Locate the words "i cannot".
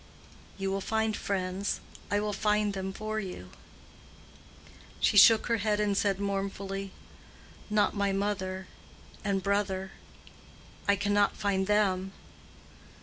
10.87-11.37